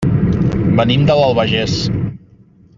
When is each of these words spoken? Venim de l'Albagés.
Venim 0.79 1.05
de 1.11 1.19
l'Albagés. 1.21 1.79